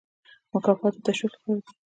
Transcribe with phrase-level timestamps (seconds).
[0.51, 1.71] مکافات د تشویق لپاره دي